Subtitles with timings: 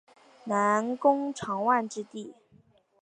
[0.45, 2.33] 南宫长万之弟。